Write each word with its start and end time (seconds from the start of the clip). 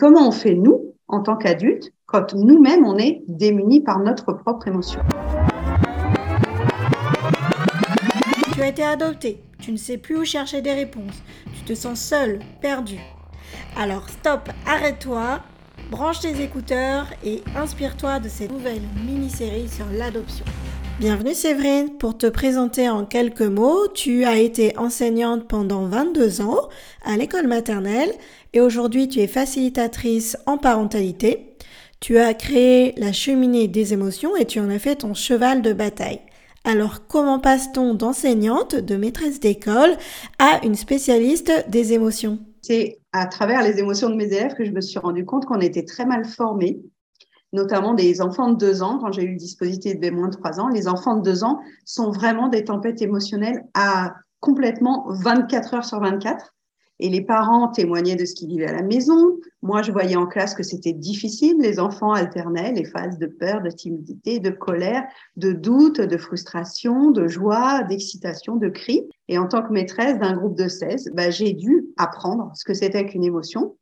Comment 0.00 0.28
on 0.28 0.32
fait 0.32 0.54
nous, 0.54 0.94
en 1.08 1.20
tant 1.20 1.36
qu'adultes, 1.36 1.92
quand 2.06 2.32
nous-mêmes, 2.32 2.86
on 2.86 2.96
est 2.96 3.22
démunis 3.28 3.82
par 3.82 3.98
notre 3.98 4.32
propre 4.32 4.66
émotion 4.66 5.02
Tu 8.54 8.62
as 8.62 8.68
été 8.68 8.82
adopté, 8.82 9.42
tu 9.58 9.72
ne 9.72 9.76
sais 9.76 9.98
plus 9.98 10.16
où 10.16 10.24
chercher 10.24 10.62
des 10.62 10.72
réponses, 10.72 11.22
tu 11.52 11.64
te 11.64 11.74
sens 11.74 12.00
seul, 12.00 12.38
perdu. 12.62 12.98
Alors 13.76 14.08
stop, 14.08 14.48
arrête-toi, 14.66 15.40
branche 15.90 16.20
tes 16.20 16.42
écouteurs 16.42 17.04
et 17.22 17.42
inspire-toi 17.54 18.20
de 18.20 18.30
cette 18.30 18.50
nouvelle 18.50 18.80
mini-série 19.06 19.68
sur 19.68 19.84
l'adoption. 19.92 20.46
Bienvenue 21.00 21.32
Séverine, 21.32 21.96
pour 21.96 22.18
te 22.18 22.26
présenter 22.26 22.90
en 22.90 23.06
quelques 23.06 23.40
mots, 23.40 23.88
tu 23.88 24.26
as 24.26 24.36
été 24.36 24.76
enseignante 24.76 25.48
pendant 25.48 25.86
22 25.86 26.42
ans 26.42 26.68
à 27.02 27.16
l'école 27.16 27.46
maternelle 27.46 28.12
et 28.52 28.60
aujourd'hui 28.60 29.08
tu 29.08 29.20
es 29.20 29.26
facilitatrice 29.26 30.36
en 30.44 30.58
parentalité. 30.58 31.56
Tu 32.00 32.18
as 32.18 32.34
créé 32.34 32.92
la 32.98 33.14
cheminée 33.14 33.66
des 33.66 33.94
émotions 33.94 34.36
et 34.36 34.44
tu 34.44 34.60
en 34.60 34.68
as 34.68 34.78
fait 34.78 34.96
ton 34.96 35.14
cheval 35.14 35.62
de 35.62 35.72
bataille. 35.72 36.20
Alors 36.64 37.06
comment 37.06 37.38
passe-t-on 37.38 37.94
d'enseignante, 37.94 38.74
de 38.74 38.96
maîtresse 38.96 39.40
d'école 39.40 39.96
à 40.38 40.62
une 40.66 40.74
spécialiste 40.74 41.64
des 41.70 41.94
émotions? 41.94 42.40
C'est 42.60 42.98
à 43.14 43.24
travers 43.24 43.62
les 43.62 43.78
émotions 43.78 44.10
de 44.10 44.16
mes 44.16 44.26
élèves 44.26 44.52
que 44.52 44.66
je 44.66 44.70
me 44.70 44.82
suis 44.82 44.98
rendu 44.98 45.24
compte 45.24 45.46
qu'on 45.46 45.60
était 45.60 45.86
très 45.86 46.04
mal 46.04 46.26
formés 46.26 46.82
notamment 47.52 47.94
des 47.94 48.20
enfants 48.20 48.50
de 48.50 48.56
deux 48.56 48.82
ans, 48.82 48.98
quand 48.98 49.12
j'ai 49.12 49.24
eu 49.24 49.32
le 49.32 49.36
dispositif 49.36 49.98
de 49.98 50.10
moins 50.10 50.28
de 50.28 50.36
trois 50.36 50.60
ans, 50.60 50.68
les 50.68 50.88
enfants 50.88 51.16
de 51.16 51.22
deux 51.22 51.44
ans 51.44 51.60
sont 51.84 52.10
vraiment 52.10 52.48
des 52.48 52.64
tempêtes 52.64 53.02
émotionnelles 53.02 53.64
à 53.74 54.14
complètement 54.40 55.06
24 55.08 55.74
heures 55.74 55.84
sur 55.84 56.00
24. 56.00 56.54
Et 57.02 57.08
les 57.08 57.22
parents 57.22 57.68
témoignaient 57.68 58.14
de 58.14 58.26
ce 58.26 58.34
qu'ils 58.34 58.48
vivaient 58.48 58.68
à 58.68 58.74
la 58.74 58.82
maison. 58.82 59.38
Moi, 59.62 59.80
je 59.80 59.90
voyais 59.90 60.16
en 60.16 60.26
classe 60.26 60.54
que 60.54 60.62
c'était 60.62 60.92
difficile. 60.92 61.56
Les 61.58 61.80
enfants 61.80 62.12
alternaient 62.12 62.72
les 62.72 62.84
phases 62.84 63.18
de 63.18 63.26
peur, 63.26 63.62
de 63.62 63.70
timidité, 63.70 64.38
de 64.38 64.50
colère, 64.50 65.04
de 65.36 65.52
doute, 65.52 66.02
de 66.02 66.16
frustration, 66.18 67.10
de 67.10 67.26
joie, 67.26 67.84
d'excitation, 67.84 68.56
de 68.56 68.68
cri. 68.68 69.08
Et 69.28 69.38
en 69.38 69.48
tant 69.48 69.62
que 69.62 69.72
maîtresse 69.72 70.18
d'un 70.18 70.36
groupe 70.36 70.58
de 70.58 70.68
16, 70.68 71.12
bah, 71.14 71.30
j'ai 71.30 71.54
dû 71.54 71.86
apprendre 71.96 72.52
ce 72.54 72.64
que 72.64 72.74
c'était 72.74 73.06
qu'une 73.06 73.24
émotion, 73.24 73.76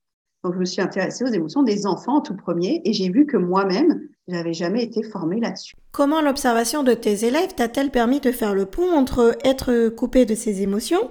donc, 0.44 0.54
je 0.54 0.60
me 0.60 0.64
suis 0.64 0.80
intéressée 0.80 1.24
aux 1.24 1.32
émotions 1.32 1.64
des 1.64 1.84
enfants 1.86 2.18
en 2.18 2.20
tout 2.20 2.36
premier 2.36 2.80
et 2.84 2.92
j'ai 2.92 3.10
vu 3.10 3.26
que 3.26 3.36
moi-même, 3.36 4.00
je 4.28 4.34
n'avais 4.34 4.52
jamais 4.52 4.84
été 4.84 5.02
formée 5.02 5.40
là-dessus. 5.40 5.74
Comment 5.90 6.20
l'observation 6.20 6.84
de 6.84 6.94
tes 6.94 7.24
élèves 7.24 7.54
t'a-t-elle 7.56 7.90
permis 7.90 8.20
de 8.20 8.30
faire 8.30 8.54
le 8.54 8.64
pont 8.64 8.92
entre 8.92 9.36
être 9.44 9.88
coupé 9.88 10.26
de 10.26 10.36
ses 10.36 10.62
émotions 10.62 11.10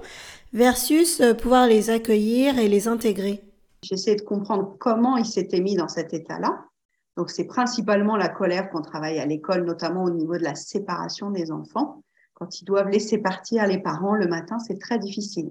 versus 0.54 1.20
euh, 1.20 1.34
pouvoir 1.34 1.66
les 1.66 1.90
accueillir 1.90 2.58
et 2.58 2.68
les 2.68 2.88
intégrer? 2.88 3.42
J'essaie 3.82 4.16
de 4.16 4.22
comprendre 4.22 4.76
comment 4.78 5.18
ils 5.18 5.26
s'étaient 5.26 5.60
mis 5.60 5.76
dans 5.76 5.88
cet 5.88 6.14
état-là. 6.14 6.64
Donc, 7.18 7.30
c'est 7.30 7.44
principalement 7.44 8.16
la 8.16 8.28
colère 8.28 8.70
qu'on 8.70 8.80
travaille 8.80 9.18
à 9.18 9.26
l'école, 9.26 9.64
notamment 9.64 10.04
au 10.04 10.10
niveau 10.10 10.38
de 10.38 10.42
la 10.42 10.54
séparation 10.54 11.30
des 11.30 11.50
enfants. 11.50 12.02
Quand 12.32 12.60
ils 12.60 12.64
doivent 12.64 12.88
laisser 12.88 13.18
partir 13.18 13.66
les 13.66 13.78
parents 13.78 14.14
le 14.14 14.26
matin, 14.26 14.58
c'est 14.58 14.78
très 14.78 14.98
difficile. 14.98 15.50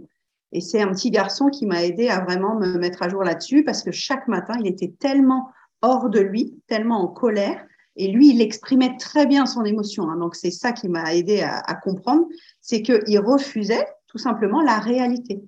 Et 0.52 0.62
c'est 0.62 0.82
un 0.82 0.92
petit 0.92 1.12
garçon 1.12 1.48
qui 1.48 1.66
m'a 1.66 1.84
aidé 1.84 2.10
à 2.10 2.24
vraiment 2.24 2.56
me 2.56 2.78
mettre 2.78 3.04
à 3.04 3.10
jour 3.10 3.24
là-dessus 3.24 3.64
parce 3.64 3.84
que 3.84 3.92
chaque 3.92 4.28
matin, 4.28 4.56
il 4.60 4.68
était 4.68 4.94
tellement 5.00 5.50
hors 5.82 6.10
de 6.10 6.20
lui, 6.20 6.56
tellement 6.68 7.02
en 7.02 7.08
colère. 7.08 7.66
Et 7.96 8.08
lui, 8.12 8.30
il 8.30 8.42
exprimait 8.42 8.96
très 8.98 9.26
bien 9.26 9.46
son 9.46 9.66
émotion. 9.66 10.10
Hein. 10.10 10.18
Donc, 10.18 10.36
c'est 10.36 10.52
ça 10.52 10.72
qui 10.72 10.88
m'a 10.88 11.16
aidé 11.16 11.42
à, 11.42 11.60
à 11.60 11.76
comprendre. 11.76 12.26
C'est 12.62 12.82
qu'il 12.82 13.20
refusait 13.20 13.88
tout 14.08 14.18
simplement 14.18 14.62
la 14.62 14.80
réalité. 14.80 15.42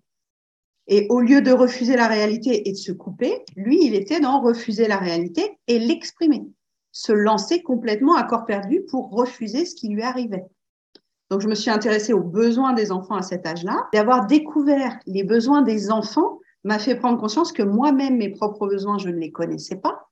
Et 0.87 1.05
au 1.09 1.21
lieu 1.21 1.41
de 1.41 1.51
refuser 1.51 1.95
la 1.95 2.07
réalité 2.07 2.67
et 2.67 2.71
de 2.71 2.77
se 2.77 2.91
couper, 2.91 3.45
lui, 3.55 3.85
il 3.85 3.93
était 3.93 4.19
dans 4.19 4.41
refuser 4.41 4.87
la 4.87 4.97
réalité 4.97 5.59
et 5.67 5.77
l'exprimer. 5.77 6.47
Se 6.91 7.11
lancer 7.11 7.61
complètement 7.61 8.15
à 8.15 8.23
corps 8.23 8.45
perdu 8.45 8.81
pour 8.89 9.11
refuser 9.11 9.65
ce 9.65 9.75
qui 9.75 9.89
lui 9.89 10.01
arrivait. 10.01 10.45
Donc, 11.29 11.41
je 11.41 11.47
me 11.47 11.55
suis 11.55 11.69
intéressée 11.69 12.13
aux 12.13 12.23
besoins 12.23 12.73
des 12.73 12.91
enfants 12.91 13.15
à 13.15 13.21
cet 13.21 13.45
âge-là. 13.45 13.87
D'avoir 13.93 14.25
découvert 14.25 14.97
les 15.05 15.23
besoins 15.23 15.61
des 15.61 15.91
enfants 15.91 16.39
m'a 16.63 16.79
fait 16.79 16.95
prendre 16.95 17.19
conscience 17.19 17.51
que 17.51 17.63
moi-même, 17.63 18.17
mes 18.17 18.29
propres 18.29 18.67
besoins, 18.67 18.97
je 18.97 19.09
ne 19.09 19.17
les 19.17 19.31
connaissais 19.31 19.75
pas, 19.75 20.09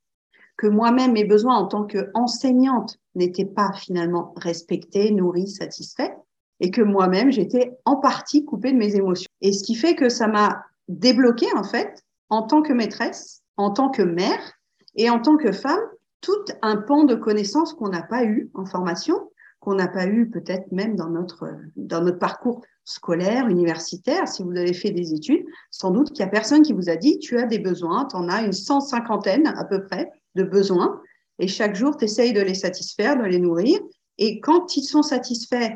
que 0.57 0.67
moi-même, 0.67 1.13
mes 1.13 1.25
besoins 1.25 1.55
en 1.55 1.67
tant 1.67 1.85
qu'enseignante 1.85 2.97
n'étaient 3.15 3.45
pas 3.45 3.71
finalement 3.73 4.33
respectés, 4.37 5.11
nourris, 5.11 5.49
satisfaits, 5.49 6.13
et 6.59 6.71
que 6.71 6.81
moi-même, 6.81 7.31
j'étais 7.31 7.77
en 7.85 7.97
partie 7.97 8.45
coupée 8.45 8.71
de 8.71 8.77
mes 8.77 8.95
émotions. 8.95 9.29
Et 9.41 9.53
ce 9.53 9.63
qui 9.63 9.75
fait 9.75 9.95
que 9.95 10.09
ça 10.09 10.27
m'a 10.27 10.63
débloqué, 10.87 11.47
en 11.55 11.63
fait, 11.63 12.03
en 12.29 12.43
tant 12.43 12.61
que 12.61 12.73
maîtresse, 12.73 13.41
en 13.57 13.71
tant 13.71 13.89
que 13.89 14.01
mère 14.01 14.53
et 14.95 15.09
en 15.09 15.19
tant 15.19 15.37
que 15.37 15.51
femme, 15.51 15.79
tout 16.21 16.45
un 16.61 16.77
pan 16.77 17.03
de 17.03 17.15
connaissances 17.15 17.73
qu'on 17.73 17.89
n'a 17.89 18.01
pas 18.01 18.23
eu 18.23 18.49
en 18.55 18.65
formation 18.65 19.29
qu'on 19.67 19.75
n'a 19.75 19.89
pas 19.89 20.07
eu 20.07 20.29
peut-être 20.29 20.71
même 20.71 20.95
dans 20.95 21.09
notre, 21.09 21.45
dans 21.75 22.01
notre 22.01 22.19
parcours 22.19 22.61
scolaire, 22.85 23.49
universitaire. 23.49 24.25
Si 24.25 24.41
vous 24.41 24.51
avez 24.51 24.71
fait 24.71 24.91
des 24.91 25.13
études, 25.13 25.45
sans 25.71 25.91
doute 25.91 26.13
qu'il 26.13 26.23
n'y 26.23 26.29
a 26.29 26.31
personne 26.31 26.61
qui 26.61 26.71
vous 26.71 26.89
a 26.89 26.95
dit 26.95 27.19
tu 27.19 27.37
as 27.37 27.45
des 27.45 27.59
besoins, 27.59 28.05
tu 28.05 28.15
en 28.15 28.29
as 28.29 28.43
une 28.43 28.53
cent 28.53 28.79
cinquantaine 28.79 29.45
à 29.45 29.65
peu 29.65 29.83
près 29.83 30.09
de 30.35 30.43
besoins, 30.43 31.01
et 31.39 31.49
chaque 31.49 31.75
jour, 31.75 31.97
tu 31.97 32.05
essayes 32.05 32.31
de 32.31 32.39
les 32.39 32.53
satisfaire, 32.53 33.17
de 33.17 33.25
les 33.25 33.39
nourrir. 33.39 33.77
Et 34.17 34.39
quand 34.39 34.77
ils 34.77 34.83
sont 34.83 35.03
satisfaits, 35.03 35.73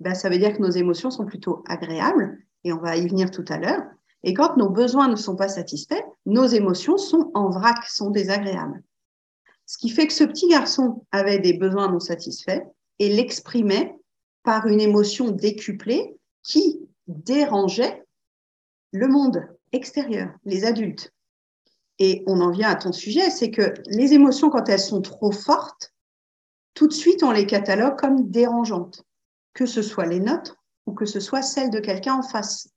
ben, 0.00 0.14
ça 0.14 0.30
veut 0.30 0.38
dire 0.38 0.56
que 0.56 0.62
nos 0.62 0.70
émotions 0.70 1.10
sont 1.10 1.26
plutôt 1.26 1.62
agréables, 1.68 2.38
et 2.64 2.72
on 2.72 2.78
va 2.78 2.96
y 2.96 3.06
venir 3.06 3.30
tout 3.30 3.44
à 3.48 3.58
l'heure. 3.58 3.82
Et 4.22 4.32
quand 4.32 4.56
nos 4.56 4.70
besoins 4.70 5.08
ne 5.08 5.16
sont 5.16 5.36
pas 5.36 5.48
satisfaits, 5.48 6.04
nos 6.24 6.46
émotions 6.46 6.96
sont 6.96 7.32
en 7.34 7.50
vrac, 7.50 7.84
sont 7.86 8.08
désagréables. 8.08 8.82
Ce 9.66 9.76
qui 9.76 9.90
fait 9.90 10.06
que 10.06 10.14
ce 10.14 10.24
petit 10.24 10.48
garçon 10.48 11.04
avait 11.12 11.38
des 11.38 11.52
besoins 11.52 11.92
non 11.92 12.00
satisfaits, 12.00 12.62
et 12.98 13.08
l'exprimait 13.08 13.96
par 14.42 14.66
une 14.66 14.80
émotion 14.80 15.30
décuplée 15.30 16.16
qui 16.42 16.80
dérangeait 17.06 18.04
le 18.92 19.08
monde 19.08 19.46
extérieur, 19.72 20.30
les 20.44 20.64
adultes. 20.64 21.12
Et 21.98 22.22
on 22.26 22.40
en 22.40 22.50
vient 22.50 22.70
à 22.70 22.76
ton 22.76 22.92
sujet, 22.92 23.30
c'est 23.30 23.50
que 23.50 23.74
les 23.86 24.12
émotions, 24.12 24.50
quand 24.50 24.68
elles 24.68 24.78
sont 24.78 25.00
trop 25.00 25.32
fortes, 25.32 25.94
tout 26.74 26.86
de 26.86 26.92
suite, 26.92 27.22
on 27.22 27.32
les 27.32 27.46
catalogue 27.46 27.98
comme 27.98 28.30
dérangeantes, 28.30 29.02
que 29.54 29.66
ce 29.66 29.82
soit 29.82 30.06
les 30.06 30.20
nôtres 30.20 30.56
ou 30.84 30.92
que 30.92 31.06
ce 31.06 31.20
soit 31.20 31.42
celles 31.42 31.70
de 31.70 31.80
quelqu'un 31.80 32.14
en 32.14 32.22
face. 32.22 32.68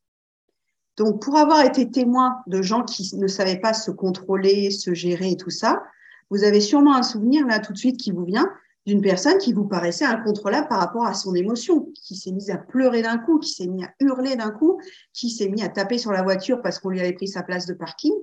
Donc, 0.98 1.22
pour 1.22 1.38
avoir 1.38 1.64
été 1.64 1.90
témoin 1.92 2.42
de 2.48 2.62
gens 2.62 2.84
qui 2.84 3.16
ne 3.16 3.28
savaient 3.28 3.60
pas 3.60 3.74
se 3.74 3.92
contrôler, 3.92 4.72
se 4.72 4.94
gérer 4.94 5.32
et 5.32 5.38
tout 5.38 5.50
ça, 5.50 5.84
vous 6.30 6.44
avez 6.44 6.62
sûrement 6.62 6.96
un 6.96 7.04
souvenir 7.04 7.46
là 7.46 7.60
tout 7.60 7.74
de 7.74 7.78
suite 7.78 7.98
qui 7.98 8.12
vous 8.12 8.26
vient 8.26 8.50
d'une 8.90 9.02
personne 9.02 9.38
qui 9.38 9.54
vous 9.54 9.68
paraissait 9.68 10.04
incontrôlable 10.04 10.68
par 10.68 10.80
rapport 10.80 11.06
à 11.06 11.14
son 11.14 11.36
émotion, 11.36 11.92
qui 11.94 12.16
s'est 12.16 12.32
mise 12.32 12.50
à 12.50 12.58
pleurer 12.58 13.04
d'un 13.04 13.20
coup, 13.20 13.38
qui 13.38 13.52
s'est 13.52 13.68
mis 13.68 13.84
à 13.84 13.94
hurler 14.00 14.36
d'un 14.36 14.50
coup, 14.50 14.82
qui 15.14 15.30
s'est 15.30 15.48
mis 15.48 15.62
à 15.62 15.70
taper 15.70 16.00
sur 16.00 16.12
la 16.12 16.24
voiture 16.24 16.60
parce 16.64 16.80
qu'on 16.80 16.90
lui 16.90 17.00
avait 17.00 17.14
pris 17.14 17.28
sa 17.28 17.44
place 17.44 17.68
de 17.68 17.76
parking. 17.76 18.14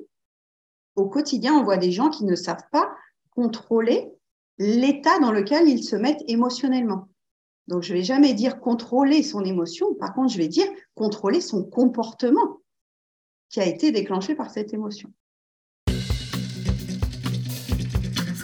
Au 0.96 1.08
quotidien, 1.08 1.54
on 1.54 1.62
voit 1.62 1.76
des 1.76 1.92
gens 1.92 2.10
qui 2.10 2.24
ne 2.24 2.34
savent 2.34 2.66
pas 2.72 2.90
contrôler 3.30 4.10
l'état 4.58 5.20
dans 5.20 5.30
lequel 5.30 5.68
ils 5.68 5.84
se 5.84 5.94
mettent 5.94 6.24
émotionnellement. 6.26 7.08
Donc, 7.68 7.84
je 7.84 7.92
ne 7.92 7.98
vais 7.98 8.04
jamais 8.04 8.34
dire 8.34 8.58
contrôler 8.58 9.22
son 9.22 9.44
émotion, 9.44 9.94
par 9.94 10.14
contre, 10.14 10.32
je 10.32 10.38
vais 10.38 10.48
dire 10.48 10.66
contrôler 10.96 11.40
son 11.40 11.62
comportement 11.62 12.60
qui 13.50 13.60
a 13.60 13.66
été 13.66 13.92
déclenché 13.92 14.34
par 14.34 14.50
cette 14.50 14.74
émotion. 14.74 15.12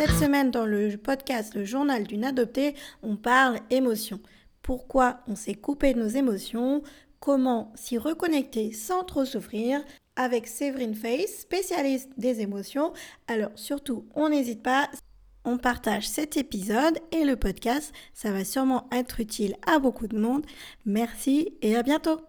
Cette 0.05 0.19
semaine, 0.19 0.51
dans 0.51 0.67
le 0.67 0.97
podcast 0.97 1.55
Le 1.55 1.65
journal 1.65 2.03
d'une 2.03 2.25
adoptée, 2.25 2.75
on 3.05 3.15
parle 3.15 3.61
émotion. 3.71 4.19
Pourquoi 4.61 5.21
on 5.29 5.37
s'est 5.37 5.55
coupé 5.55 5.95
de 5.95 6.01
nos 6.01 6.09
émotions? 6.09 6.83
Comment 7.21 7.73
s'y 7.77 7.99
reconnecter 7.99 8.73
sans 8.73 9.05
trop 9.05 9.25
souffrir? 9.25 9.81
Avec 10.17 10.49
Séverine 10.49 10.97
Face, 10.97 11.43
spécialiste 11.43 12.11
des 12.19 12.41
émotions. 12.41 12.93
Alors 13.29 13.53
surtout, 13.55 14.05
on 14.17 14.31
n'hésite 14.31 14.65
pas, 14.65 14.91
on 15.45 15.57
partage 15.57 16.09
cet 16.09 16.37
épisode 16.37 16.99
et 17.13 17.25
le 17.25 17.37
podcast. 17.37 17.93
Ça 18.13 18.33
va 18.33 18.45
sûrement 18.45 18.89
être 18.91 19.21
utile 19.21 19.55
à 19.69 19.79
beaucoup 19.79 20.09
de 20.09 20.19
monde. 20.19 20.45
Merci 20.85 21.55
et 21.63 21.77
à 21.77 21.85
bientôt. 21.85 22.21